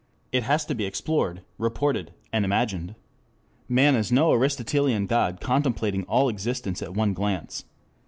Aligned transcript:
It 0.31 0.41
has 0.41 0.65
to 0.65 0.73
be 0.73 0.85
explored, 0.85 1.43
reported, 1.59 2.11
and 2.33 2.43
imagined. 2.43 2.95
Man 3.69 3.93
is 3.95 4.11
no 4.11 4.31
Aristotelian 4.33 5.05
god 5.05 5.39
contemplating 5.39 6.05
all 6.05 6.27
existence 6.27 6.81
at 6.81 6.95
one 6.95 7.13
glance. 7.13 7.65